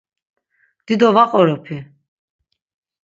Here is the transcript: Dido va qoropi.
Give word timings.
Dido 0.91 1.11
va 1.17 1.27
qoropi. 1.35 1.79